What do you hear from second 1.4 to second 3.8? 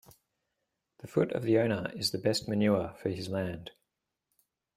the owner is the best manure for his land.